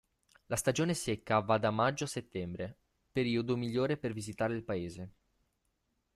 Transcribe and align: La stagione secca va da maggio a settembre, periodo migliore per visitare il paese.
La 0.47 0.55
stagione 0.55 0.95
secca 0.95 1.41
va 1.41 1.59
da 1.59 1.69
maggio 1.69 2.05
a 2.05 2.07
settembre, 2.07 2.75
periodo 3.11 3.55
migliore 3.55 3.97
per 3.97 4.13
visitare 4.13 4.55
il 4.55 4.63
paese. 4.63 5.11